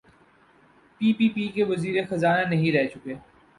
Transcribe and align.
پی 1.01 1.13
P 1.17 1.27
P 1.35 1.47
کے 1.55 1.63
وزیر 1.63 1.95
خزانہ 2.09 2.49
نہیں 2.49 2.71
رہ 2.71 2.85
چکے؟ 2.93 3.13